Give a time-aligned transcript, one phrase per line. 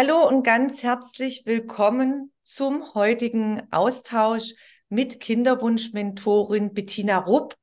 [0.00, 4.54] Hallo und ganz herzlich willkommen zum heutigen Austausch
[4.88, 7.56] mit Kinderwunschmentorin Bettina Rupp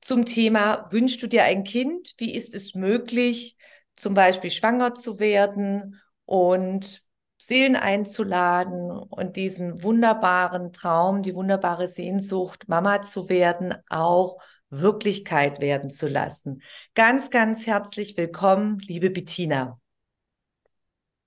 [0.00, 2.14] zum Thema Wünschst du dir ein Kind?
[2.18, 3.56] Wie ist es möglich,
[3.96, 7.02] zum Beispiel schwanger zu werden und
[7.38, 15.90] Seelen einzuladen und diesen wunderbaren Traum, die wunderbare Sehnsucht, Mama zu werden, auch Wirklichkeit werden
[15.90, 16.62] zu lassen.
[16.94, 19.80] Ganz, ganz herzlich willkommen, liebe Bettina.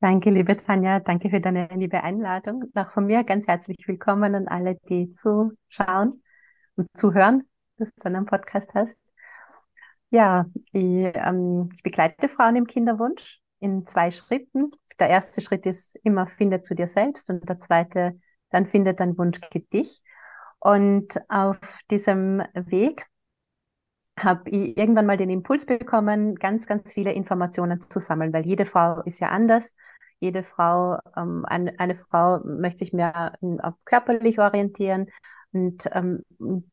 [0.02, 1.00] Danke, liebe Tanja.
[1.00, 2.64] Danke für deine liebe Einladung.
[2.74, 6.24] Auch von mir ganz herzlich willkommen an alle, die zuschauen
[6.76, 7.44] und zuhören,
[7.78, 9.00] dass du einen Podcast hast.
[10.10, 14.72] Ja, ich, ähm, ich begleite Frauen im Kinderwunsch in zwei Schritten.
[15.00, 19.16] Der erste Schritt ist immer, finde zu dir selbst und der zweite, dann finde dein
[19.20, 20.02] Wunsch geht dich.
[20.58, 21.60] Und auf
[21.92, 23.06] diesem Weg
[24.20, 28.66] habe ich irgendwann mal den Impuls bekommen, ganz, ganz viele Informationen zu sammeln, weil jede
[28.66, 29.76] Frau ist ja anders.
[30.20, 33.34] Jede Frau, ähm, eine, eine Frau möchte sich mehr
[33.86, 35.08] körperlich orientieren.
[35.54, 36.24] Und ähm,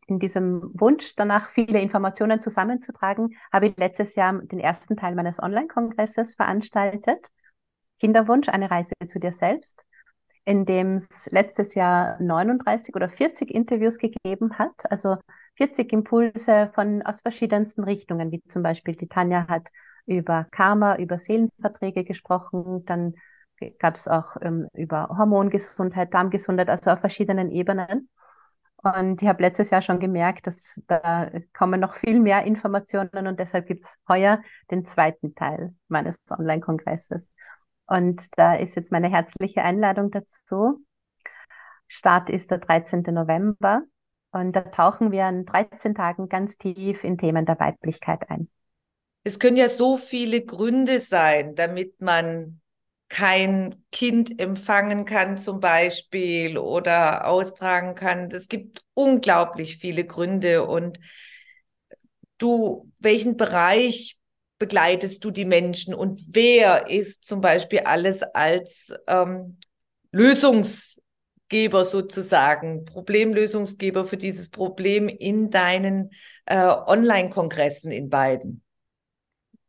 [0.06, 5.42] in diesem Wunsch danach, viele Informationen zusammenzutragen, habe ich letztes Jahr den ersten Teil meines
[5.42, 7.28] Online-Kongresses veranstaltet.
[7.98, 9.84] Kinderwunsch, eine Reise zu dir selbst
[10.48, 15.18] in dem es letztes Jahr 39 oder 40 Interviews gegeben hat, also
[15.58, 19.68] 40 Impulse von aus verschiedensten Richtungen, wie zum Beispiel die Tanja hat
[20.06, 23.14] über Karma, über Seelenverträge gesprochen, dann
[23.80, 28.08] gab es auch ähm, über Hormongesundheit, Darmgesundheit, also auf verschiedenen Ebenen.
[28.76, 33.40] Und ich habe letztes Jahr schon gemerkt, dass da kommen noch viel mehr Informationen und
[33.40, 34.40] deshalb gibt es heuer
[34.70, 37.32] den zweiten Teil meines Online-Kongresses.
[37.86, 40.84] Und da ist jetzt meine herzliche Einladung dazu.
[41.88, 43.02] Start ist der 13.
[43.08, 43.82] November
[44.32, 48.48] und da tauchen wir in 13 Tagen ganz tief in Themen der Weiblichkeit ein.
[49.24, 52.60] Es können ja so viele Gründe sein, damit man
[53.08, 58.30] kein Kind empfangen kann zum Beispiel oder austragen kann.
[58.30, 61.00] Es gibt unglaublich viele Gründe und
[62.36, 64.18] du, welchen Bereich
[64.58, 69.58] begleitest du die Menschen und wer ist zum Beispiel alles als ähm,
[71.48, 76.10] Lösungsgeber sozusagen, Problemlösungsgeber für dieses Problem in deinen
[76.46, 78.62] äh, Online-Kongressen in beiden?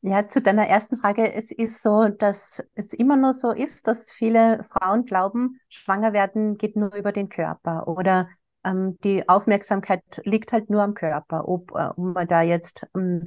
[0.02, 1.34] Ja, zu deiner ersten Frage.
[1.34, 6.58] Es ist so, dass es immer nur so ist, dass viele Frauen glauben, schwanger werden
[6.58, 8.30] geht nur über den Körper oder
[8.64, 11.48] ähm, die Aufmerksamkeit liegt halt nur am Körper.
[11.48, 13.26] Ob, äh, ob man da jetzt ähm,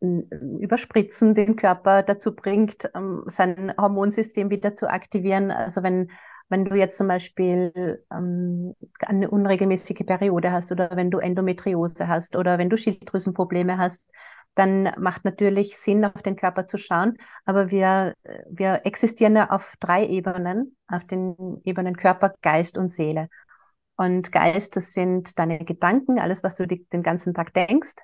[0.00, 5.50] Überspritzen den Körper dazu bringt, ähm, sein Hormonsystem wieder zu aktivieren.
[5.50, 6.10] Also wenn,
[6.48, 12.36] wenn du jetzt zum Beispiel ähm, eine unregelmäßige Periode hast oder wenn du Endometriose hast
[12.36, 14.10] oder wenn du Schilddrüsenprobleme hast,
[14.54, 17.18] dann macht natürlich Sinn, auf den Körper zu schauen.
[17.44, 18.14] Aber wir,
[18.48, 23.28] wir existieren ja auf drei Ebenen, auf den Ebenen Körper, Geist und Seele.
[23.96, 27.96] Und Geist, das sind deine Gedanken, alles, was du den ganzen Tag denkst.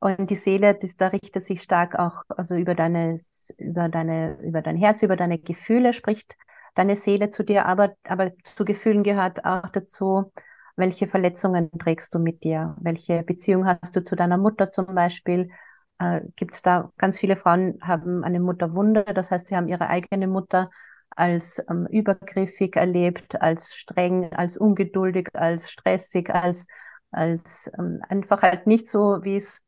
[0.00, 3.14] Und die Seele, das, da richtet sich stark auch also über, deine,
[3.58, 6.36] über, deine, über dein Herz, über deine Gefühle, spricht
[6.74, 10.32] deine Seele zu dir, aber, aber zu Gefühlen gehört auch dazu,
[10.76, 12.76] welche Verletzungen trägst du mit dir?
[12.80, 15.50] Welche Beziehung hast du zu deiner Mutter zum Beispiel?
[15.98, 19.88] Äh, Gibt es da ganz viele Frauen haben eine Mutterwunde, das heißt, sie haben ihre
[19.88, 20.70] eigene Mutter
[21.10, 26.66] als ähm, übergriffig erlebt, als streng, als ungeduldig, als stressig, als,
[27.10, 29.62] als ähm, einfach halt nicht so, wie es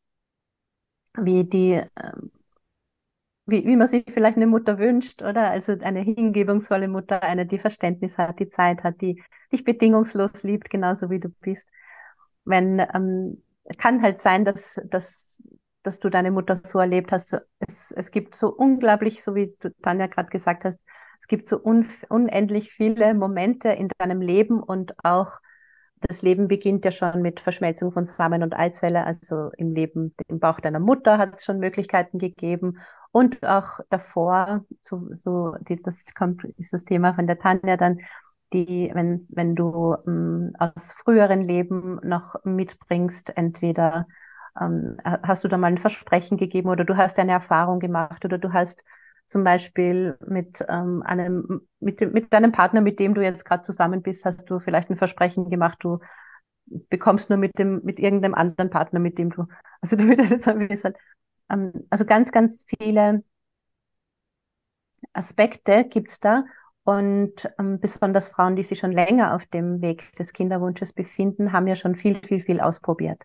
[1.17, 2.31] wie die, ähm,
[3.47, 5.51] wie, wie man sich vielleicht eine Mutter wünscht, oder?
[5.51, 10.71] Also eine hingebungsvolle Mutter, eine, die Verständnis hat, die Zeit hat, die dich bedingungslos liebt,
[10.71, 11.71] genauso wie du bist.
[12.45, 13.43] Wenn, ähm,
[13.79, 15.43] kann halt sein, dass, dass,
[15.83, 17.39] dass du deine Mutter so erlebt hast.
[17.59, 20.81] Es, es gibt so unglaublich, so wie du Tanja gerade gesagt hast,
[21.21, 25.39] es gibt so un, unendlich viele Momente in deinem Leben und auch
[26.01, 29.07] das Leben beginnt ja schon mit Verschmelzung von Samen und Eizelle.
[29.07, 32.79] Also im Leben, im Bauch deiner Mutter hat es schon Möglichkeiten gegeben.
[33.15, 38.01] Und auch davor, so, so die, das kommt, ist das Thema von der Tanja dann,
[38.53, 44.09] die, wenn, wenn du ähm, aus früheren Leben noch mitbringst, entweder
[44.61, 48.37] ähm, hast du da mal ein Versprechen gegeben oder du hast eine Erfahrung gemacht oder
[48.37, 48.83] du hast
[49.29, 54.03] zum Beispiel mit ähm, einem, mit, mit deinem Partner, mit dem du jetzt gerade zusammen
[54.03, 56.01] bist, hast du vielleicht ein Versprechen gemacht, du
[56.67, 59.47] bekommst nur mit dem, mit irgendeinem anderen Partner, mit dem du,
[59.81, 60.95] also damit das jetzt ein bisschen,
[61.49, 63.23] also ganz, ganz viele
[65.13, 66.45] Aspekte gibt's da
[66.85, 71.67] und ähm, besonders Frauen, die sich schon länger auf dem Weg des Kinderwunsches befinden, haben
[71.67, 73.23] ja schon viel, viel, viel ausprobiert.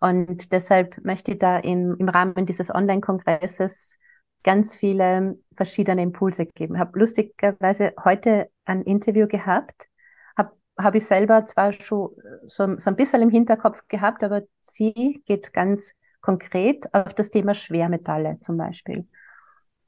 [0.00, 3.98] Und deshalb möchte ich da in, im Rahmen dieses Online-Kongresses
[4.44, 6.76] ganz viele verschiedene Impulse geben.
[6.76, 9.88] Ich habe lustigerweise heute ein Interview gehabt,
[10.36, 12.10] habe hab ich selber zwar schon
[12.46, 17.54] so, so ein bisschen im Hinterkopf gehabt, aber sie geht ganz konkret auf das Thema
[17.54, 19.06] Schwermetalle zum Beispiel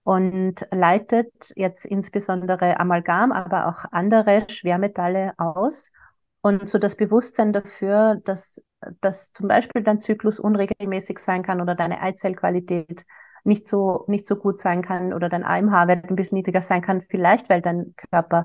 [0.03, 5.93] und leitet jetzt insbesondere Amalgam, aber auch andere Schwermetalle aus
[6.41, 8.63] und so das Bewusstsein dafür, dass,
[9.01, 13.05] dass zum Beispiel dein Zyklus unregelmäßig sein kann oder deine Eizellqualität
[13.45, 17.01] nicht so, nicht so gut sein kann oder dein AMH-Wert ein bisschen niedriger sein kann,
[17.01, 18.45] vielleicht weil dein Körper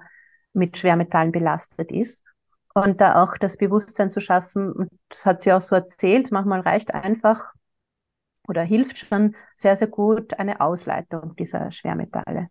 [0.53, 2.23] mit Schwermetallen belastet ist.
[2.73, 6.93] Und da auch das Bewusstsein zu schaffen, das hat sie auch so erzählt, manchmal reicht
[6.93, 7.53] einfach
[8.47, 12.49] oder hilft schon sehr, sehr gut eine Ausleitung dieser Schwermetalle.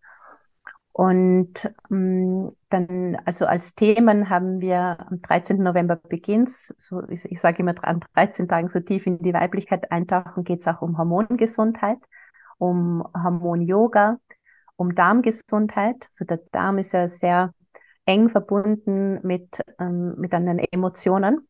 [0.97, 5.61] Und ähm, dann, also als Themen haben wir am 13.
[5.61, 9.91] November beginnt's, so ich, ich sage immer an 13 Tagen so tief in die Weiblichkeit
[9.91, 11.99] eintauchen, geht es auch um Hormongesundheit,
[12.59, 14.19] um Hormon-Yoga,
[14.77, 16.07] um Darmgesundheit.
[16.11, 17.53] So der Darm ist ja sehr
[18.07, 21.49] eng verbunden mit, ähm, mit deinen Emotionen.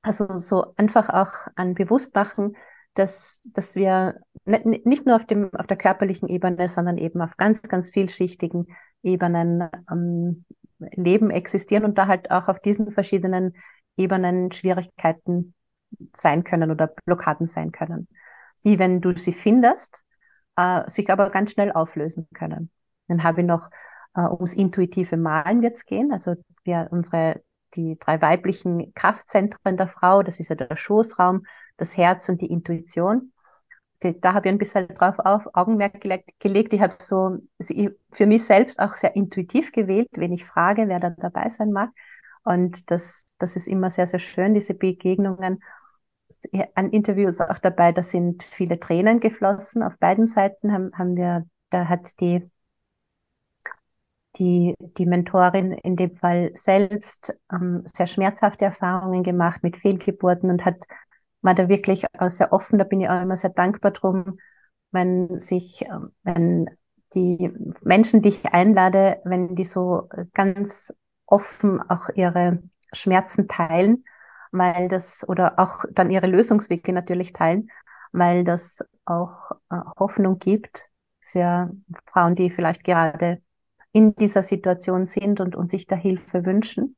[0.00, 2.56] Also so einfach auch an Bewusstmachen,
[2.94, 7.62] dass, dass wir nicht nur auf, dem, auf der körperlichen Ebene, sondern eben auf ganz,
[7.62, 8.66] ganz vielschichtigen
[9.02, 10.44] Ebenen ähm,
[10.78, 13.54] Leben existieren und da halt auch auf diesen verschiedenen
[13.96, 15.54] Ebenen Schwierigkeiten
[16.14, 18.08] sein können oder Blockaden sein können,
[18.64, 20.04] die, wenn du sie findest,
[20.56, 22.70] äh, sich aber ganz schnell auflösen können.
[23.08, 23.70] Dann habe ich noch
[24.14, 26.12] äh, ums intuitive Malen wird's gehen.
[26.12, 27.42] Also wir unsere
[27.74, 31.44] die drei weiblichen Kraftzentren der Frau, das ist ja der Schoßraum,
[31.80, 33.32] das Herz und die Intuition.
[34.00, 36.72] da habe ich ein bisschen drauf auf Augenmerk gelegt.
[36.72, 37.38] Ich habe so
[38.12, 41.90] für mich selbst auch sehr intuitiv gewählt, wenn ich frage, wer da dabei sein mag.
[42.44, 45.62] Und das, das ist immer sehr, sehr schön, diese Begegnungen.
[46.74, 49.82] Ein Interview ist auch dabei, da sind viele Tränen geflossen.
[49.82, 52.48] Auf beiden Seiten haben, haben wir, da hat die
[54.36, 60.64] die, die Mentorin in dem Fall selbst ähm, sehr schmerzhafte Erfahrungen gemacht mit Fehlgeburten und
[60.64, 60.84] hat,
[61.42, 64.38] war da wirklich sehr offen, da bin ich auch immer sehr dankbar drum,
[64.90, 66.70] wenn sich, ähm, wenn
[67.14, 67.50] die
[67.82, 70.94] Menschen, die ich einlade, wenn die so ganz
[71.26, 74.04] offen auch ihre Schmerzen teilen,
[74.52, 77.70] weil das, oder auch dann ihre Lösungswege natürlich teilen,
[78.12, 80.84] weil das auch äh, Hoffnung gibt
[81.20, 81.70] für
[82.06, 83.40] Frauen, die vielleicht gerade
[83.92, 86.96] in dieser Situation sind und, und sich da Hilfe wünschen.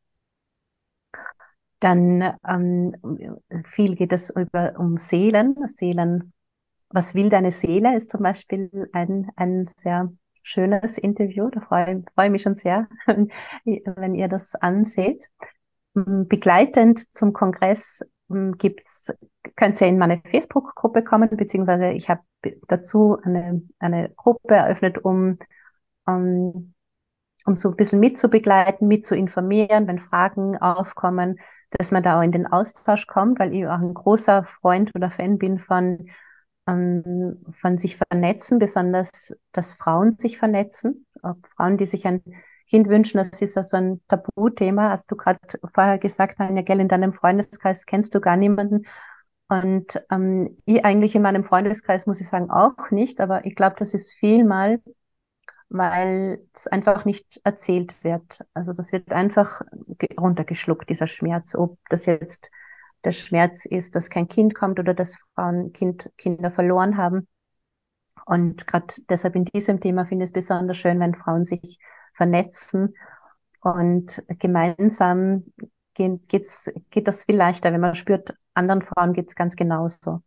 [1.82, 2.94] Dann ähm,
[3.64, 5.56] viel geht es über, um Seelen.
[5.66, 6.32] Seelen,
[6.90, 10.12] was will deine Seele, ist zum Beispiel ein, ein sehr
[10.42, 11.50] schönes Interview.
[11.50, 12.86] Da freue, freue ich mich schon sehr,
[13.64, 15.28] wenn ihr das anseht.
[15.94, 19.12] Begleitend zum Kongress ähm, gibt's,
[19.56, 22.22] könnt ihr in meine Facebook-Gruppe kommen, beziehungsweise ich habe
[22.68, 25.36] dazu eine, eine Gruppe eröffnet, um,
[26.06, 26.74] um ähm,
[27.44, 31.38] um so ein bisschen mitzubegleiten, mitzuinformieren, wenn Fragen aufkommen,
[31.70, 35.10] dass man da auch in den Austausch kommt, weil ich auch ein großer Freund oder
[35.10, 36.08] Fan bin von,
[36.68, 42.22] ähm, von sich vernetzen, besonders, dass Frauen sich vernetzen, auch Frauen, die sich ein
[42.68, 45.38] Kind wünschen, das ist ja so ein Tabuthema, hast du gerade
[45.74, 48.84] vorher gesagt, ja, gell, in deinem Freundeskreis kennst du gar niemanden.
[49.48, 53.76] Und ähm, ich eigentlich in meinem Freundeskreis muss ich sagen auch nicht, aber ich glaube,
[53.78, 54.80] das ist vielmal
[55.72, 58.44] weil es einfach nicht erzählt wird.
[58.52, 59.62] Also das wird einfach
[60.20, 62.50] runtergeschluckt, dieser Schmerz, ob das jetzt
[63.04, 67.26] der Schmerz ist, dass kein Kind kommt oder dass Frauen kind, Kinder verloren haben.
[68.26, 71.78] Und gerade deshalb in diesem Thema finde ich es besonders schön, wenn Frauen sich
[72.12, 72.94] vernetzen
[73.62, 75.52] und gemeinsam
[75.94, 80.22] gehen, geht's, geht das viel leichter, wenn man spürt, anderen Frauen geht es ganz genauso.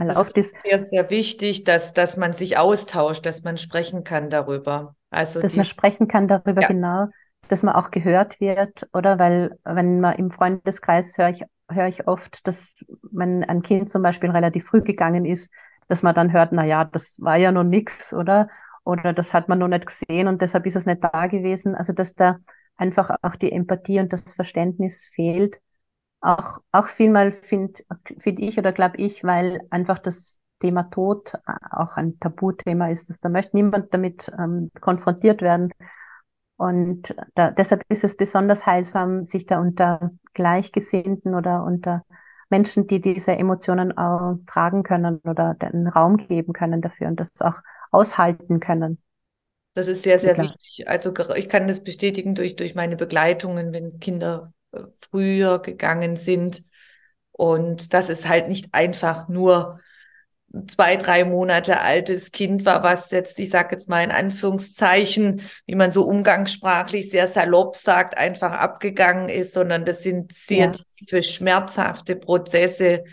[0.00, 4.30] Weil das ist sehr, sehr wichtig, dass, dass man sich austauscht, dass man sprechen kann
[4.30, 4.96] darüber.
[5.10, 6.68] Also dass man sprechen kann darüber, ja.
[6.68, 7.08] genau,
[7.48, 9.18] dass man auch gehört wird, oder?
[9.18, 14.02] Weil, wenn man im Freundeskreis höre ich, höre ich oft, dass wenn ein Kind zum
[14.02, 15.50] Beispiel relativ früh gegangen ist,
[15.86, 18.48] dass man dann hört, na ja, das war ja noch nix, oder?
[18.84, 21.74] Oder das hat man noch nicht gesehen und deshalb ist es nicht da gewesen.
[21.74, 22.38] Also, dass da
[22.78, 25.60] einfach auch die Empathie und das Verständnis fehlt,
[26.20, 27.82] auch, auch vielmal finde
[28.18, 31.32] find ich oder glaube ich, weil einfach das Thema Tod
[31.70, 35.72] auch ein Tabuthema ist, dass da möchte niemand damit ähm, konfrontiert werden.
[36.56, 42.04] Und da, deshalb ist es besonders heilsam, sich da unter Gleichgesinnten oder unter
[42.50, 47.40] Menschen, die diese Emotionen auch tragen können oder den Raum geben können dafür und das
[47.40, 47.60] auch
[47.92, 48.98] aushalten können.
[49.74, 50.86] Das ist sehr, sehr wichtig.
[50.88, 54.59] Also ich kann das bestätigen durch, durch meine Begleitungen, wenn Kinder äh,
[55.10, 56.62] früher gegangen sind.
[57.32, 59.80] Und das ist halt nicht einfach nur
[60.66, 65.74] zwei, drei Monate altes Kind war, was jetzt, ich sage jetzt mal in Anführungszeichen, wie
[65.76, 70.74] man so umgangssprachlich sehr salopp sagt, einfach abgegangen ist, sondern das sind sehr ja.
[70.98, 73.04] tiefe, schmerzhafte Prozesse,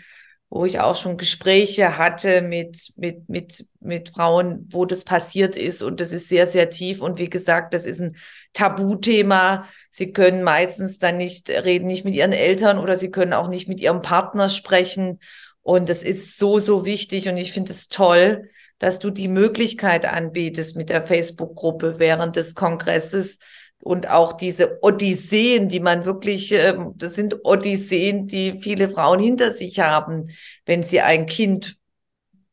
[0.50, 5.82] wo ich auch schon Gespräche hatte mit, mit, mit, mit Frauen, wo das passiert ist.
[5.82, 7.02] Und das ist sehr, sehr tief.
[7.02, 8.16] Und wie gesagt, das ist ein
[8.54, 9.66] Tabuthema.
[9.90, 13.68] Sie können meistens dann nicht reden, nicht mit ihren Eltern oder sie können auch nicht
[13.68, 15.20] mit ihrem Partner sprechen.
[15.60, 17.28] Und das ist so, so wichtig.
[17.28, 22.54] Und ich finde es toll, dass du die Möglichkeit anbietest mit der Facebook-Gruppe während des
[22.54, 23.38] Kongresses,
[23.82, 29.52] und auch diese Odysseen, die man wirklich, ähm, das sind Odysseen, die viele Frauen hinter
[29.52, 30.30] sich haben,
[30.66, 31.76] wenn sie ein Kind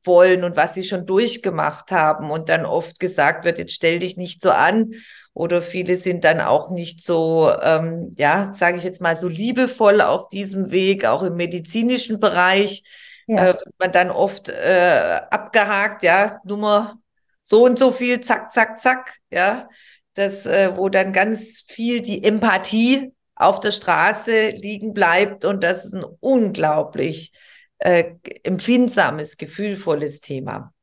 [0.03, 2.29] wollen und was sie schon durchgemacht haben.
[2.29, 4.93] Und dann oft gesagt wird, jetzt stell dich nicht so an.
[5.33, 9.99] Oder viele sind dann auch nicht so, ähm, ja, sage ich jetzt mal so liebevoll
[10.01, 12.83] auf diesem Weg, auch im medizinischen Bereich,
[13.27, 13.49] ja.
[13.49, 16.99] äh, man dann oft äh, abgehakt, ja, Nummer
[17.41, 19.67] so und so viel, zack, zack, zack, ja,
[20.15, 25.85] das, äh, wo dann ganz viel die Empathie auf der Straße liegen bleibt und das
[25.85, 27.33] ist ein unglaublich
[27.79, 30.73] äh, empfindsames, gefühlvolles Thema.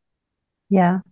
[0.68, 1.02] Ja.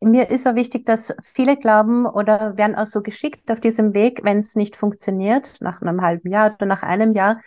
[0.00, 4.20] Mir ist auch wichtig, dass viele glauben oder werden auch so geschickt auf diesem Weg,
[4.22, 7.40] wenn es nicht funktioniert, nach einem halben Jahr oder nach einem Jahr,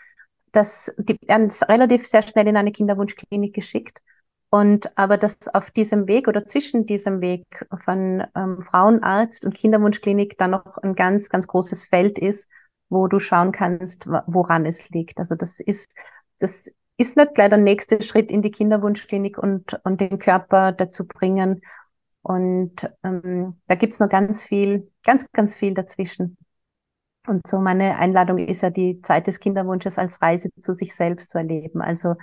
[0.51, 4.01] dass die werden relativ sehr schnell in eine Kinderwunschklinik geschickt
[4.53, 10.37] und aber dass auf diesem Weg oder zwischen diesem Weg von ähm, Frauenarzt und Kinderwunschklinik
[10.37, 12.51] dann noch ein ganz, ganz großes Feld ist,
[12.89, 15.19] wo du schauen kannst, woran es liegt.
[15.19, 15.97] Also das ist,
[16.39, 21.07] das ist nicht gleich der nächste Schritt in die Kinderwunschklinik und, und den Körper dazu
[21.07, 21.61] bringen.
[22.21, 26.37] Und ähm, da gibt's noch ganz viel, ganz, ganz viel dazwischen.
[27.25, 31.29] Und so meine Einladung ist ja die Zeit des Kinderwunsches als Reise zu sich selbst
[31.29, 31.81] zu erleben.
[31.81, 32.15] Also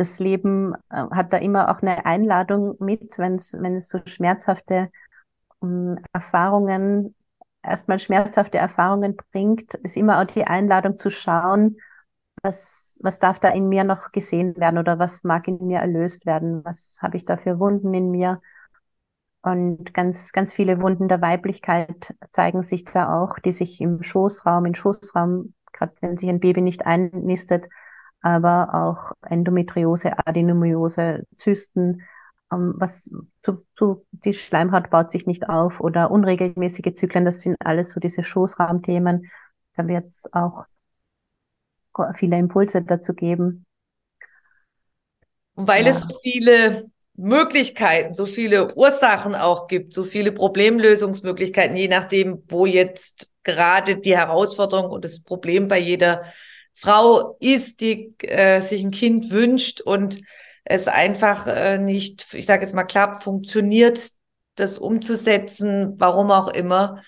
[0.00, 4.90] das Leben äh, hat da immer auch eine Einladung mit, wenn es so schmerzhafte
[5.62, 7.14] ähm, Erfahrungen,
[7.62, 11.76] erstmal schmerzhafte Erfahrungen bringt, ist immer auch die Einladung zu schauen,
[12.42, 16.24] was, was darf da in mir noch gesehen werden oder was mag in mir erlöst
[16.24, 18.40] werden, was habe ich da für Wunden in mir.
[19.42, 24.66] Und ganz, ganz viele Wunden der Weiblichkeit zeigen sich da auch, die sich im Schoßraum,
[24.66, 27.68] im Schoßraum, gerade wenn sich ein Baby nicht einnistet,
[28.20, 32.02] aber auch Endometriose, Adenomyose, Zysten,
[32.52, 33.10] ähm, was
[33.42, 38.00] zu, zu, die Schleimhaut baut sich nicht auf oder unregelmäßige Zyklen, das sind alles so
[38.00, 39.30] diese Schoßraumthemen.
[39.76, 40.66] Da wird es auch
[42.14, 43.66] viele Impulse dazu geben.
[45.54, 45.90] weil ja.
[45.90, 52.64] es so viele Möglichkeiten, so viele Ursachen auch gibt, so viele Problemlösungsmöglichkeiten, je nachdem, wo
[52.64, 56.24] jetzt gerade die Herausforderung und das Problem bei jeder
[56.74, 60.20] Frau ist, die äh, sich ein Kind wünscht und
[60.64, 64.10] es einfach äh, nicht, ich sage jetzt mal klappt, funktioniert,
[64.54, 67.02] das umzusetzen, warum auch immer,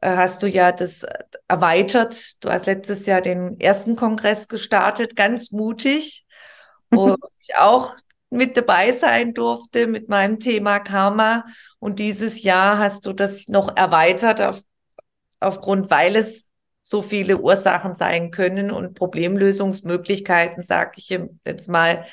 [0.00, 1.06] äh, hast du ja das
[1.48, 2.42] erweitert.
[2.44, 6.26] Du hast letztes Jahr den ersten Kongress gestartet, ganz mutig,
[6.90, 7.94] wo ich auch
[8.30, 11.44] mit dabei sein durfte mit meinem Thema Karma.
[11.78, 14.62] Und dieses Jahr hast du das noch erweitert auf,
[15.40, 16.44] aufgrund, weil es
[16.90, 22.04] so viele Ursachen sein können und Problemlösungsmöglichkeiten, sage ich jetzt mal.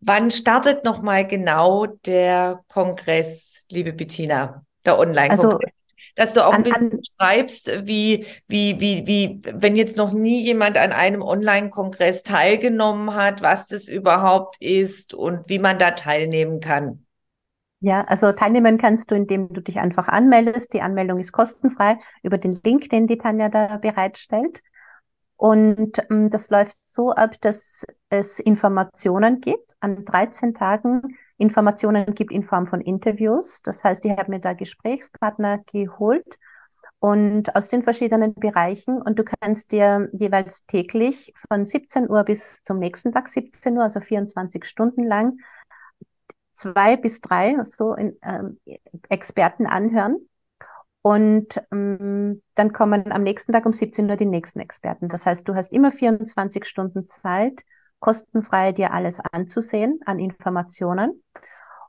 [0.00, 5.44] Wann startet noch mal genau der Kongress, liebe Bettina, der Online-Kongress?
[5.44, 5.58] Also,
[6.14, 10.76] dass du auch ein bisschen schreibst, wie, wie, wie, wie, wenn jetzt noch nie jemand
[10.76, 17.06] an einem Online-Kongress teilgenommen hat, was das überhaupt ist und wie man da teilnehmen kann.
[17.84, 20.72] Ja, also teilnehmen kannst du, indem du dich einfach anmeldest.
[20.72, 24.62] Die Anmeldung ist kostenfrei über den Link, den die Tanja da bereitstellt.
[25.36, 31.02] Und ähm, das läuft so ab, dass es Informationen gibt, an 13 Tagen
[31.38, 33.60] Informationen gibt in Form von Interviews.
[33.64, 36.38] Das heißt, ich habe mir da Gesprächspartner geholt
[37.00, 42.62] und aus den verschiedenen Bereichen und du kannst dir jeweils täglich von 17 Uhr bis
[42.62, 45.38] zum nächsten Tag 17 Uhr, also 24 Stunden lang,
[46.52, 48.58] zwei bis drei so in, ähm,
[49.08, 50.28] Experten anhören.
[51.02, 55.08] Und ähm, dann kommen am nächsten Tag um 17 Uhr die nächsten Experten.
[55.08, 57.64] Das heißt, du hast immer 24 Stunden Zeit,
[57.98, 61.22] kostenfrei dir alles anzusehen an Informationen.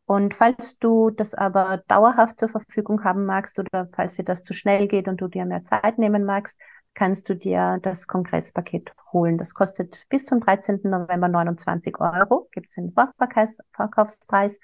[0.06, 4.54] Und falls du das aber dauerhaft zur Verfügung haben magst oder falls dir das zu
[4.54, 6.60] schnell geht und du dir mehr Zeit nehmen magst,
[6.94, 9.38] kannst du dir das Kongresspaket holen.
[9.38, 10.82] Das kostet bis zum 13.
[10.84, 14.60] November 29 Euro, gibt es den Vorverkaufspreis.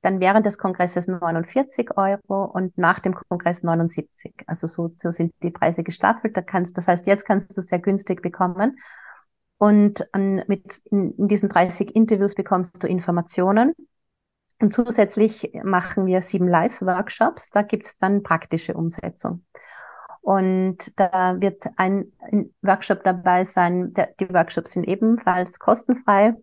[0.00, 4.34] Dann während des Kongresses 49 Euro und nach dem Kongress 79.
[4.46, 6.36] Also so, so sind die Preise gestaffelt.
[6.36, 8.76] Da kannst, das heißt, jetzt kannst du es sehr günstig bekommen.
[9.58, 13.74] Und an, mit in, in diesen 30 Interviews bekommst du Informationen.
[14.60, 17.50] Und zusätzlich machen wir sieben Live-Workshops.
[17.50, 19.44] Da gibt es dann praktische Umsetzung.
[20.22, 22.12] Und da wird ein,
[22.62, 23.92] Workshop dabei sein.
[24.20, 26.34] Die Workshops sind ebenfalls kostenfrei.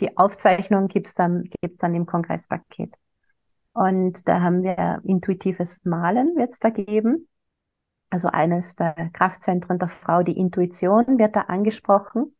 [0.00, 2.96] Die Aufzeichnung gibt's dann, gibt's dann im Kongresspaket.
[3.72, 7.28] Und da haben wir intuitives Malen wird's da geben.
[8.10, 12.34] Also eines der Kraftzentren der Frau, die Intuition wird da angesprochen.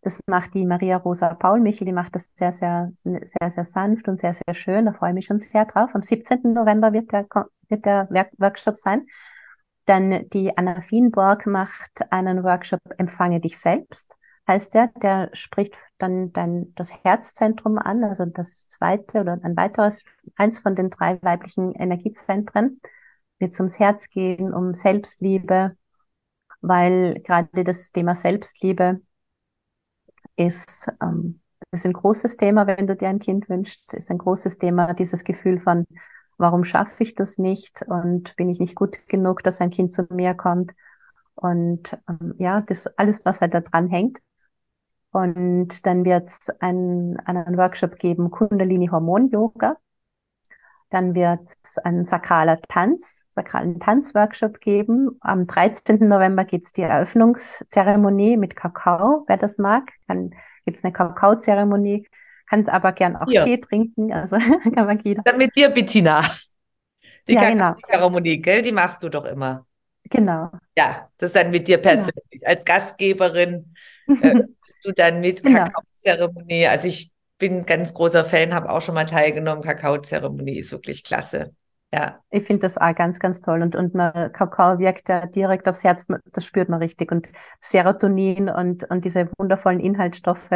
[0.00, 4.08] Das macht die Maria Rosa Paul Michel, die macht das sehr, sehr, sehr, sehr sanft
[4.08, 4.86] und sehr, sehr schön.
[4.86, 5.94] Da freue ich mich schon sehr drauf.
[5.94, 6.54] Am 17.
[6.54, 7.26] November wird der,
[7.68, 9.06] wird der Workshop sein.
[9.88, 14.88] Dann die Anna Fienborg macht einen Workshop Empfange dich selbst, heißt der.
[15.02, 20.04] Der spricht dann, dann das Herzzentrum an, also das zweite oder ein weiteres,
[20.36, 22.82] eins von den drei weiblichen Energiezentren.
[23.38, 25.74] Wird ums Herz gehen, um Selbstliebe,
[26.60, 29.00] weil gerade das Thema Selbstliebe
[30.36, 31.40] ist, ähm,
[31.70, 35.24] ist ein großes Thema, wenn du dir ein Kind wünschst, ist ein großes Thema, dieses
[35.24, 35.86] Gefühl von
[36.38, 40.06] warum schaffe ich das nicht und bin ich nicht gut genug, dass ein Kind zu
[40.10, 40.72] mir kommt.
[41.34, 44.20] Und ähm, ja, das alles, was halt da dran hängt.
[45.10, 49.76] Und dann wird es einen, einen Workshop geben, Kundalini Hormon Yoga.
[50.90, 55.18] Dann wird es einen sakraler Tanz, sakralen Tanzworkshop geben.
[55.20, 56.08] Am 13.
[56.08, 59.92] November gibt es die Eröffnungszeremonie mit Kakao, wer das mag.
[60.06, 60.30] Dann
[60.64, 62.08] gibt es eine Kakaozeremonie
[62.48, 63.44] kann aber gern auch ja.
[63.44, 64.36] Tee trinken, also
[64.74, 65.22] kann man jeder.
[65.22, 66.22] Dann mit dir, Bettina.
[67.28, 67.74] Die ja, genau.
[67.90, 68.62] Zeremonie, gell?
[68.62, 69.66] Die machst du doch immer.
[70.04, 70.50] Genau.
[70.76, 71.90] Ja, das dann mit dir genau.
[71.90, 72.14] persönlich.
[72.30, 72.46] Genau.
[72.46, 73.74] Als Gastgeberin
[74.08, 75.64] äh, bist du dann mit genau.
[75.64, 76.66] Kakaozeremonie.
[76.66, 79.62] Also ich bin ganz großer Fan, habe auch schon mal teilgenommen.
[79.62, 81.54] Kakaozeremonie ist wirklich klasse.
[81.92, 82.20] Ja.
[82.30, 83.62] Ich finde das auch ganz, ganz toll.
[83.62, 87.10] Und, und man, Kakao wirkt ja direkt aufs Herz, das spürt man richtig.
[87.10, 87.28] Und
[87.60, 90.50] Serotonin und, und diese wundervollen Inhaltsstoffe,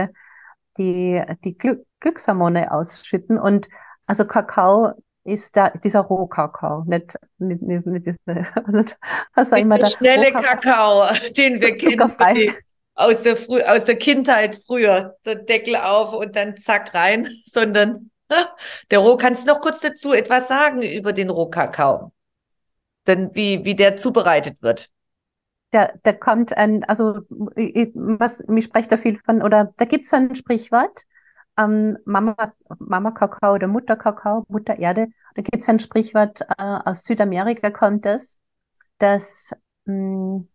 [0.78, 3.38] die, die Glück, Glückshormone ausschütten.
[3.38, 3.68] Und
[4.06, 4.92] also Kakao
[5.24, 8.18] ist da dieser Rohkakao, nicht, nicht, nicht, nicht diese,
[8.64, 8.82] also,
[9.32, 11.04] also immer der schnelle Kakao,
[11.36, 12.54] den wir kennen
[12.94, 15.16] aus der, Früh, aus der Kindheit früher.
[15.24, 18.10] Der Deckel auf und dann zack rein, sondern
[18.90, 22.12] der Roh, kannst du noch kurz dazu etwas sagen über den Rohkakao?
[23.06, 24.88] Denn wie, wie der zubereitet wird?
[25.72, 30.12] Der, der kommt ein, also was mich spricht da viel von, oder da gibt es
[30.12, 31.04] ein Sprichwort,
[31.58, 32.34] ähm, Mama,
[32.78, 35.08] Mama Kakao oder Mutter Kakao, Mutter Erde.
[35.34, 38.38] Da gibt es ein Sprichwort, äh, aus Südamerika kommt es,
[38.98, 39.52] dass
[39.84, 40.48] mh, hm,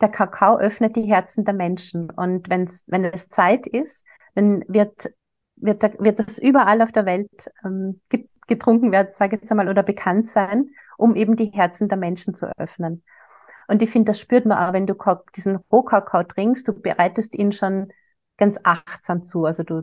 [0.00, 2.10] der Kakao öffnet die Herzen der Menschen.
[2.10, 5.10] Und wenn's, wenn es Zeit ist, dann wird,
[5.56, 8.00] wird, da, wird das überall auf der Welt ähm,
[8.46, 12.34] getrunken werden, sage ich jetzt einmal, oder bekannt sein, um eben die Herzen der Menschen
[12.34, 13.02] zu öffnen.
[13.68, 14.96] Und ich finde, das spürt man auch, wenn du
[15.36, 17.92] diesen Rohkakao trinkst, du bereitest ihn schon
[18.38, 19.44] ganz achtsam zu.
[19.44, 19.82] Also du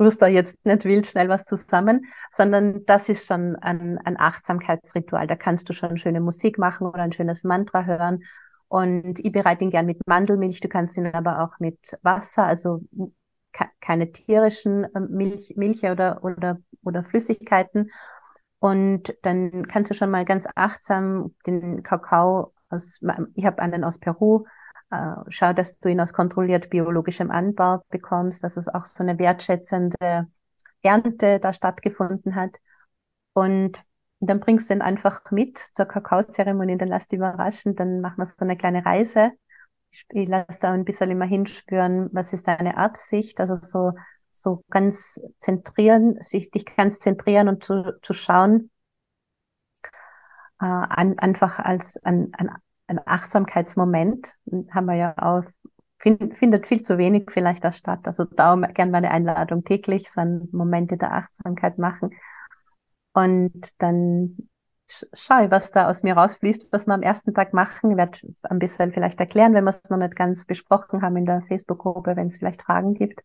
[0.00, 5.26] rührst da jetzt nicht wild schnell was zusammen, sondern das ist schon ein, ein Achtsamkeitsritual.
[5.26, 8.24] Da kannst du schon schöne Musik machen oder ein schönes Mantra hören.
[8.68, 10.60] Und ich bereite ihn gern mit Mandelmilch.
[10.60, 12.80] Du kannst ihn aber auch mit Wasser, also
[13.80, 17.90] keine tierischen ähm, Milch, Milche oder, oder, oder Flüssigkeiten.
[18.58, 23.00] Und dann kannst du schon mal ganz achtsam den Kakao aus,
[23.34, 24.44] ich habe einen aus Peru.
[24.90, 29.18] Äh, schau, dass du ihn aus kontrolliert biologischem Anbau bekommst, dass es auch so eine
[29.18, 30.28] wertschätzende
[30.82, 32.58] Ernte da stattgefunden hat.
[33.34, 33.82] Und
[34.20, 38.24] dann bringst du ihn einfach mit zur Kakaozeremonie, dann lass dich überraschen, dann machen wir
[38.24, 39.32] so eine kleine Reise.
[39.90, 43.92] Ich, ich lasse da ein bisschen immer hinspüren, was ist deine Absicht, also so,
[44.30, 48.70] so ganz zentrieren, sich dich ganz zentrieren und zu, zu schauen,
[50.60, 52.50] äh, an, einfach als ein, ein,
[52.86, 54.34] ein Achtsamkeitsmoment.
[54.70, 55.44] Haben wir ja auch,
[55.98, 58.00] find, findet viel zu wenig vielleicht da statt.
[58.04, 62.10] Also darum gerne meine Einladung täglich, so Momente der Achtsamkeit machen.
[63.12, 64.36] Und dann
[65.12, 67.90] schaue ich, was da aus mir rausfließt, was wir am ersten Tag machen.
[67.90, 71.24] Ich werde ein bisschen vielleicht erklären, wenn wir es noch nicht ganz besprochen haben in
[71.24, 73.20] der Facebook-Gruppe, wenn es vielleicht Fragen gibt.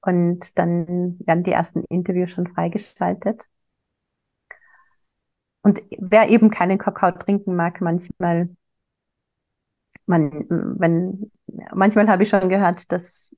[0.00, 3.44] Und dann werden die ersten Interviews schon freigeschaltet.
[5.64, 8.50] Und wer eben keinen Kakao trinken mag, manchmal,
[10.04, 10.44] man,
[10.78, 11.32] wenn,
[11.72, 13.34] manchmal habe ich schon gehört, dass,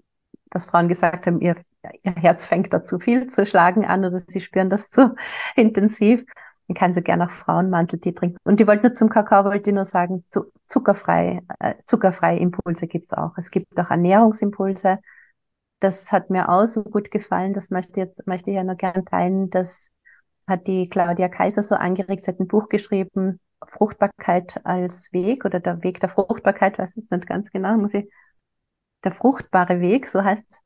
[0.51, 1.55] dass Frauen gesagt haben, ihr,
[2.03, 5.15] ihr Herz fängt da zu viel zu schlagen an oder sie spüren das zu
[5.57, 6.25] intensiv.
[6.67, 8.39] Man kann so gerne auch Frauenmanteltee trinken.
[8.43, 13.13] Und die wollten nur zum Kakao, wollte nur sagen, zu, zuckerfrei, äh, zuckerfreie Impulse gibt's
[13.13, 13.39] auch.
[13.39, 14.99] Es gibt auch Ernährungsimpulse.
[15.79, 17.55] Das hat mir auch so gut gefallen.
[17.55, 19.49] Das möchte jetzt, möchte ich ja noch gerne teilen.
[19.49, 19.93] Das
[20.47, 22.25] hat die Claudia Kaiser so angeregt.
[22.25, 27.11] Sie hat ein Buch geschrieben, Fruchtbarkeit als Weg oder der Weg der Fruchtbarkeit, weiß ich
[27.11, 28.09] nicht ganz genau, muss ich,
[29.05, 30.61] der fruchtbare Weg, so heißt.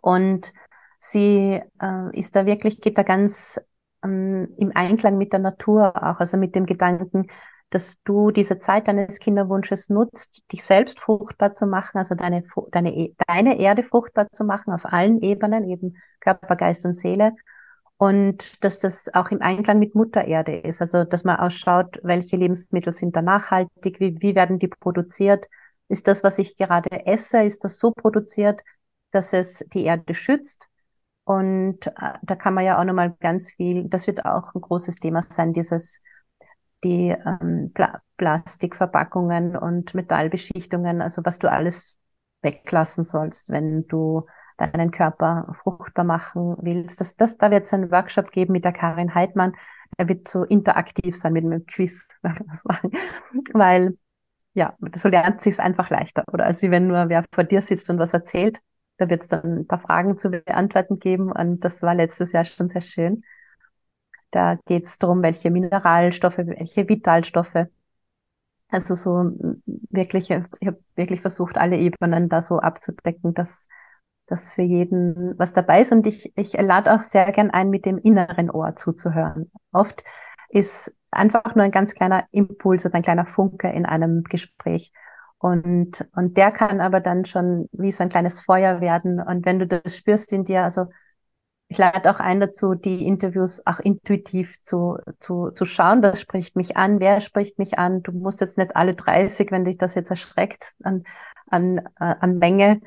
[0.00, 0.52] Und
[0.98, 3.60] sie äh, ist da wirklich, geht da ganz
[4.04, 7.26] ähm, im Einklang mit der Natur auch, also mit dem Gedanken,
[7.70, 12.94] dass du diese Zeit deines Kinderwunsches nutzt, dich selbst fruchtbar zu machen, also deine, deine,
[12.94, 17.32] e, deine Erde fruchtbar zu machen auf allen Ebenen, eben Körper, Geist und Seele.
[17.98, 22.36] Und dass das auch im Einklang mit Mutter Erde ist, also dass man ausschaut, welche
[22.36, 25.46] Lebensmittel sind da nachhaltig, wie, wie werden die produziert,
[25.88, 28.62] ist das, was ich gerade esse, ist das so produziert,
[29.10, 30.68] dass es die Erde schützt,
[31.28, 34.96] und äh, da kann man ja auch nochmal ganz viel, das wird auch ein großes
[34.96, 36.00] Thema sein, dieses,
[36.82, 41.98] die ähm, Pla Plastikverpackungen und Metallbeschichtungen, also was du alles
[42.40, 44.24] weglassen sollst, wenn du
[44.58, 47.00] deinen Körper fruchtbar machen willst.
[47.00, 49.54] Das, das, da wird es einen Workshop geben mit der Karin Heidmann.
[49.96, 52.08] Er wird so interaktiv sein mit einem Quiz,
[53.54, 53.96] weil
[54.54, 56.24] ja, so lernt sich einfach leichter.
[56.32, 58.60] Oder als wie wenn nur wer vor dir sitzt und was erzählt,
[58.96, 62.44] da wird es dann ein paar Fragen zu beantworten geben und das war letztes Jahr
[62.44, 63.22] schon sehr schön.
[64.30, 67.66] Da geht es darum, welche Mineralstoffe, welche Vitalstoffe.
[68.70, 69.32] Also so
[69.90, 73.68] wirklich, ich habe wirklich versucht, alle Ebenen da so abzudecken, dass
[74.30, 75.92] dass für jeden was dabei ist.
[75.92, 79.50] Und ich, ich lade auch sehr gern ein, mit dem inneren Ohr zuzuhören.
[79.72, 80.04] Oft
[80.48, 84.92] ist einfach nur ein ganz kleiner Impuls oder ein kleiner Funke in einem Gespräch.
[85.38, 89.20] Und, und der kann aber dann schon wie so ein kleines Feuer werden.
[89.20, 90.86] Und wenn du das spürst in dir, also
[91.68, 96.56] ich lade auch ein dazu, die Interviews auch intuitiv zu, zu, zu schauen, was spricht
[96.56, 98.02] mich an, wer spricht mich an.
[98.02, 101.04] Du musst jetzt nicht alle 30, wenn dich das jetzt erschreckt, an,
[101.46, 102.80] an, äh, an Menge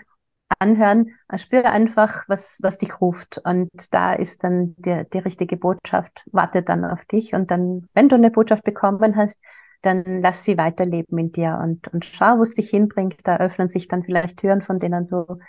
[0.59, 1.11] anhören.
[1.35, 3.39] Spüre einfach, was, was dich ruft.
[3.43, 7.33] Und da ist dann die, die richtige Botschaft, wartet dann auf dich.
[7.33, 9.39] Und dann, wenn du eine Botschaft bekommen hast,
[9.81, 13.17] dann lass sie weiterleben in dir und, und schau, wo es dich hinbringt.
[13.23, 15.39] Da öffnen sich dann vielleicht Türen, von denen du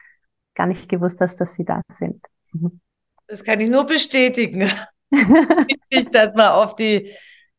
[0.54, 2.24] gar nicht gewusst hast, dass sie da sind.
[2.52, 2.80] Mhm.
[3.26, 4.70] Das kann ich nur bestätigen.
[6.12, 7.12] dass man auf die,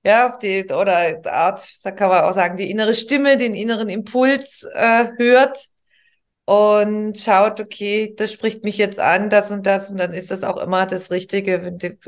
[0.03, 3.89] ja, auf die, oder Art, da kann man auch sagen, die innere Stimme, den inneren
[3.89, 5.72] Impuls äh, hört
[6.45, 10.43] und schaut, okay, das spricht mich jetzt an, das und das, und dann ist das
[10.43, 11.99] auch immer das Richtige, mit,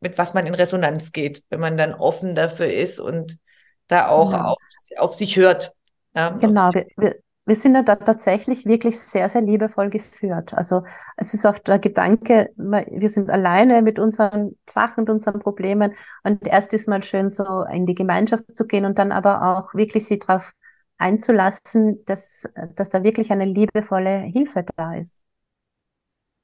[0.00, 3.38] mit was man in Resonanz geht, wenn man dann offen dafür ist und
[3.86, 4.50] da auch genau.
[4.50, 4.58] auf,
[4.98, 5.72] auf, sich hört.
[6.14, 10.54] Ja, genau, wir, wir, wir sind ja da tatsächlich wirklich sehr, sehr liebevoll geführt.
[10.54, 10.82] Also
[11.16, 16.46] es ist oft der Gedanke, wir sind alleine mit unseren Sachen und unseren Problemen und
[16.46, 20.06] erst ist mal schön so in die Gemeinschaft zu gehen und dann aber auch wirklich
[20.06, 20.52] sie darauf
[20.98, 25.22] einzulassen, dass, dass da wirklich eine liebevolle Hilfe da ist.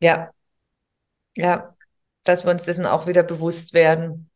[0.01, 0.31] Ja,
[1.37, 1.75] ja,
[2.25, 4.31] dass wir uns dessen auch wieder bewusst werden.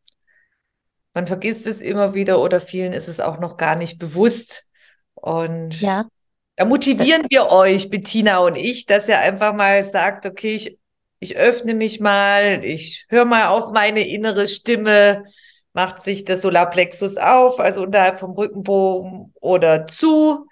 [1.12, 4.68] Man vergisst es immer wieder oder vielen ist es auch noch gar nicht bewusst.
[5.14, 6.06] Und ja.
[6.56, 10.78] da motivieren wir euch, Bettina und ich, dass ihr einfach mal sagt, okay, ich,
[11.20, 15.24] ich öffne mich mal, ich höre mal auf meine innere Stimme,
[15.74, 20.46] macht sich der Solarplexus auf, also unterhalb vom Rückenbogen oder zu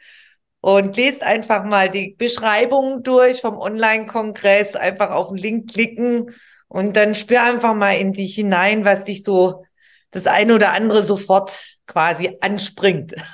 [0.61, 6.31] und lest einfach mal die Beschreibung durch vom Online-Kongress, einfach auf den Link klicken
[6.69, 9.65] und dann spür einfach mal in dich hinein, was dich so
[10.11, 13.15] das eine oder andere sofort quasi anspringt.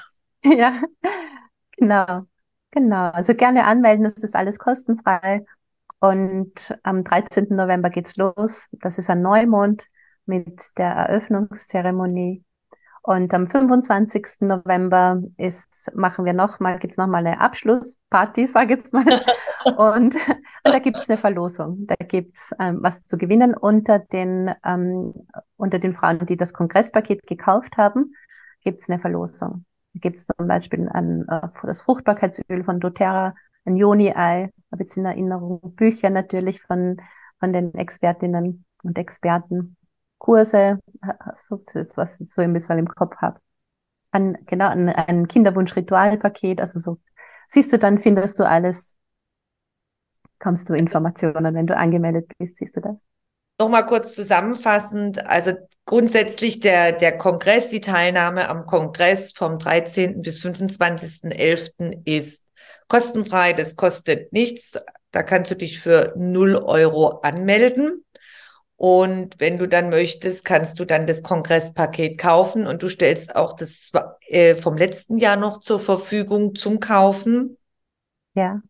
[0.44, 0.80] Ja,
[1.76, 2.22] genau.
[2.70, 3.10] Genau.
[3.10, 5.44] Also gerne anmelden, das ist alles kostenfrei.
[5.98, 7.56] Und am 13.
[7.56, 8.68] November geht's los.
[8.72, 9.84] Das ist ein Neumond
[10.28, 12.44] mit der Eröffnungszeremonie.
[13.08, 14.42] Und am 25.
[14.42, 19.24] November ist, machen wir nochmal, gibt's nochmal eine Abschlussparty, sage ich jetzt mal.
[19.64, 20.14] und, und
[20.62, 21.86] da gibt's eine Verlosung.
[21.86, 25.14] Da gibt's ähm, was zu gewinnen unter den, ähm,
[25.56, 28.12] unter den Frauen, die das Kongresspaket gekauft haben,
[28.62, 29.64] gibt's eine Verlosung.
[29.94, 35.06] Da gibt's zum Beispiel ein, äh, das Fruchtbarkeitsöl von doTERRA, ein Joni-Ei, habe jetzt in
[35.06, 37.00] Erinnerung, Bücher natürlich von,
[37.40, 39.77] von den Expertinnen und Experten.
[40.18, 43.40] Kurse, du jetzt was ich so ein bisschen im Kopf habe.
[44.10, 46.98] Ein, genau, ein, ein Kinderwunsch-Ritualpaket, also so,
[47.46, 48.96] siehst du, dann findest du alles,
[50.38, 53.06] kommst du Informationen, wenn du angemeldet bist, siehst du das?
[53.60, 55.52] Nochmal kurz zusammenfassend, also
[55.84, 60.22] grundsätzlich der, der Kongress, die Teilnahme am Kongress vom 13.
[60.22, 62.02] bis 25.11.
[62.04, 62.46] ist
[62.88, 63.52] kostenfrei.
[63.52, 64.78] Das kostet nichts.
[65.10, 68.04] Da kannst du dich für 0 Euro anmelden.
[68.78, 73.54] Und wenn du dann möchtest, kannst du dann das Kongresspaket kaufen und du stellst auch
[73.54, 73.90] das
[74.28, 77.58] äh, vom letzten Jahr noch zur Verfügung zum Kaufen.
[78.34, 78.62] Ja.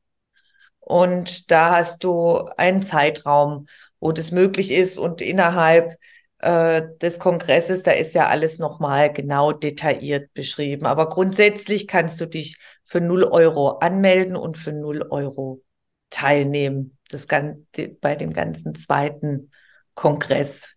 [0.81, 3.67] Und da hast du einen Zeitraum,
[4.01, 5.99] wo das möglich ist und innerhalb
[6.39, 10.87] äh, des Kongresses, da ist ja alles nochmal genau detailliert beschrieben.
[10.87, 15.61] Aber grundsätzlich kannst du dich für 0 Euro anmelden und für 0 Euro
[16.09, 16.97] teilnehmen.
[17.11, 19.51] Das Ganze, bei dem ganzen zweiten
[19.99, 20.77] Kongress.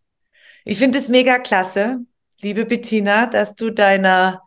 [0.66, 2.00] Ich finde es mega klasse,
[2.42, 4.42] liebe Bettina, dass du deiner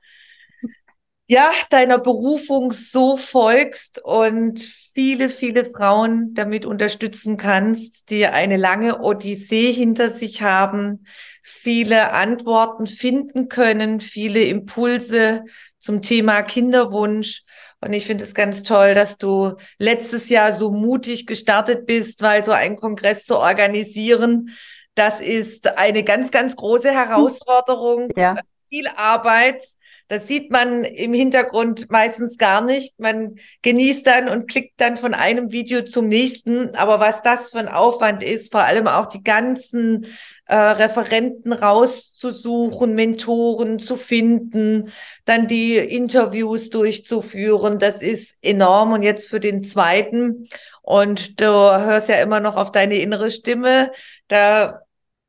[1.26, 4.60] ja, deiner Berufung so folgst und
[4.94, 11.06] viele, viele Frauen damit unterstützen kannst, die eine lange Odyssee hinter sich haben,
[11.42, 15.44] viele Antworten finden können, viele Impulse
[15.78, 17.42] zum Thema Kinderwunsch.
[17.80, 22.44] Und ich finde es ganz toll, dass du letztes Jahr so mutig gestartet bist, weil
[22.44, 24.50] so einen Kongress zu organisieren,
[24.94, 28.37] das ist eine ganz, ganz große Herausforderung, ja.
[28.68, 29.62] viel Arbeit
[30.09, 32.99] das sieht man im Hintergrund meistens gar nicht.
[33.01, 36.75] Man genießt dann und klickt dann von einem Video zum nächsten.
[36.75, 40.07] Aber was das für ein Aufwand ist, vor allem auch die ganzen
[40.47, 44.93] äh, Referenten rauszusuchen, Mentoren zu finden,
[45.25, 48.93] dann die Interviews durchzuführen, das ist enorm.
[48.93, 50.49] Und jetzt für den zweiten,
[50.83, 53.90] und du hörst ja immer noch auf deine innere Stimme,
[54.29, 54.83] da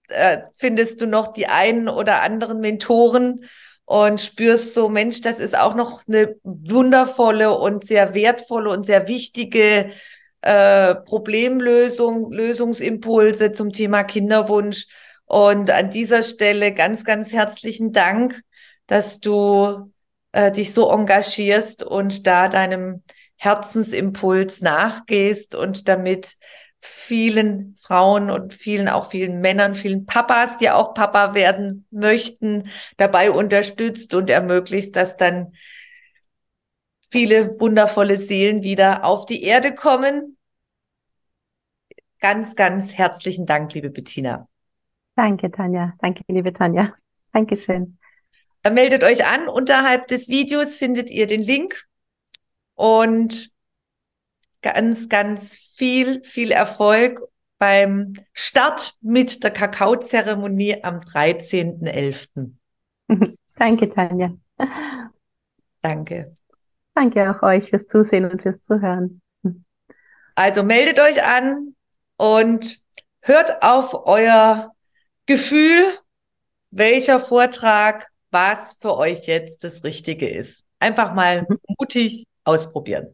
[0.09, 3.45] äh, findest du noch die einen oder anderen Mentoren
[3.85, 9.07] und spürst so, Mensch, das ist auch noch eine wundervolle und sehr wertvolle und sehr
[9.07, 9.91] wichtige
[10.41, 14.87] äh, Problemlösung, Lösungsimpulse zum Thema Kinderwunsch.
[15.25, 18.41] Und an dieser Stelle ganz, ganz herzlichen Dank,
[18.87, 19.91] dass du
[20.31, 23.03] äh, dich so engagierst und da deinem
[23.37, 26.35] Herzensimpuls nachgehst und damit
[26.85, 33.31] vielen Frauen und vielen, auch vielen Männern, vielen Papas, die auch Papa werden möchten, dabei
[33.31, 35.53] unterstützt und ermöglicht, dass dann
[37.09, 40.37] viele wundervolle Seelen wieder auf die Erde kommen.
[42.19, 44.47] Ganz, ganz herzlichen Dank, liebe Bettina.
[45.15, 45.93] Danke, Tanja.
[45.99, 46.93] Danke, liebe Tanja.
[47.31, 47.97] Dankeschön.
[48.69, 49.47] Meldet euch an.
[49.47, 51.85] Unterhalb des Videos findet ihr den Link.
[52.73, 53.54] Und
[54.65, 57.21] ganz, ganz viel, viel Erfolg
[57.59, 62.49] beim Start mit der Kakaozeremonie am 13.11.
[63.55, 64.33] Danke, Tanja.
[65.83, 66.35] Danke.
[66.95, 69.21] Danke auch euch fürs Zusehen und fürs Zuhören.
[70.33, 71.75] Also meldet euch an
[72.17, 72.81] und
[73.21, 74.73] hört auf euer
[75.27, 75.93] Gefühl,
[76.71, 80.65] welcher Vortrag, was für euch jetzt das Richtige ist.
[80.79, 81.45] Einfach mal
[81.77, 83.13] mutig ausprobieren.